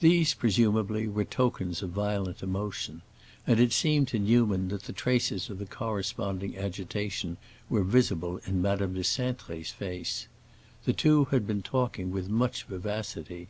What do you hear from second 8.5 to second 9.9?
Madame de Cintré's